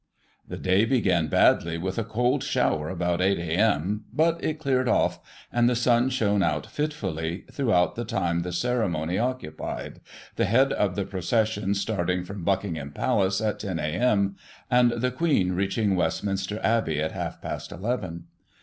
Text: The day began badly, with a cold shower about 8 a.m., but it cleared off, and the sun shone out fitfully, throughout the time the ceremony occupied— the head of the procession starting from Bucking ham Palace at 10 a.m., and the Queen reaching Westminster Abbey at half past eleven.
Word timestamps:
The 0.47 0.57
day 0.57 0.83
began 0.85 1.27
badly, 1.27 1.77
with 1.77 1.99
a 1.99 2.03
cold 2.03 2.41
shower 2.43 2.89
about 2.89 3.21
8 3.21 3.37
a.m., 3.37 4.05
but 4.11 4.43
it 4.43 4.57
cleared 4.57 4.87
off, 4.89 5.19
and 5.53 5.69
the 5.69 5.75
sun 5.75 6.09
shone 6.09 6.41
out 6.41 6.65
fitfully, 6.65 7.43
throughout 7.51 7.93
the 7.93 8.03
time 8.03 8.39
the 8.39 8.51
ceremony 8.51 9.19
occupied— 9.19 9.99
the 10.37 10.45
head 10.45 10.73
of 10.73 10.95
the 10.95 11.05
procession 11.05 11.75
starting 11.75 12.23
from 12.23 12.43
Bucking 12.43 12.77
ham 12.77 12.91
Palace 12.93 13.41
at 13.41 13.59
10 13.59 13.77
a.m., 13.77 14.37
and 14.71 14.89
the 14.91 15.11
Queen 15.11 15.51
reaching 15.51 15.95
Westminster 15.95 16.59
Abbey 16.63 16.99
at 16.99 17.11
half 17.11 17.39
past 17.39 17.71
eleven. 17.71 18.23